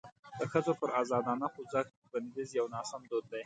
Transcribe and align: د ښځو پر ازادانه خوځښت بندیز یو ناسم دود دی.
د 0.39 0.41
ښځو 0.51 0.71
پر 0.79 0.89
ازادانه 1.01 1.47
خوځښت 1.53 1.93
بندیز 2.11 2.49
یو 2.59 2.65
ناسم 2.75 3.01
دود 3.11 3.25
دی. 3.31 3.39